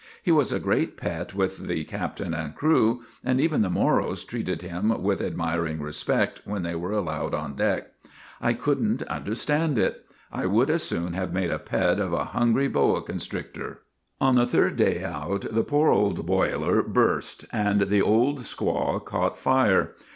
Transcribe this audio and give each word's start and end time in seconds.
He 0.23 0.31
was 0.31 0.51
a 0.51 0.59
great 0.59 0.97
pet 0.97 1.35
with 1.35 1.67
the 1.67 1.83
captain 1.83 2.33
and 2.33 2.55
crew, 2.55 3.03
and 3.23 3.39
even 3.39 3.61
the 3.61 3.69
Moros 3.69 4.23
treated 4.23 4.63
him 4.63 4.89
with 5.03 5.21
admiring 5.21 5.79
respect 5.79 6.41
when 6.43 6.63
they 6.63 6.73
were 6.73 6.91
allowed 6.91 7.35
on 7.35 7.53
deck. 7.53 7.89
I 8.41 8.53
could 8.53 8.81
n't 8.81 9.03
understand 9.03 9.77
it. 9.77 10.03
I 10.31 10.47
would 10.47 10.71
as 10.71 10.81
soon 10.81 11.13
have 11.13 11.31
made 11.33 11.51
a 11.51 11.59
pet 11.59 11.99
of 11.99 12.13
a 12.13 12.23
hungry 12.25 12.67
boa 12.67 13.03
constrictor." 13.03 13.83
On 14.19 14.33
the 14.33 14.47
third 14.47 14.75
day 14.75 15.03
out 15.03 15.45
the 15.51 15.61
poor 15.63 15.91
old 15.91 16.25
boiler 16.25 16.81
burst 16.81 17.45
and 17.53 17.81
the 17.81 18.01
Old 18.01 18.39
Squaw 18.39 19.05
caught 19.05 19.37
fire. 19.37 19.91